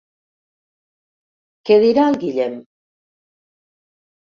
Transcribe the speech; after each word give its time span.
Què 1.69 1.79
dirà 1.85 2.07
el 2.15 2.19
Guillem? 2.25 2.59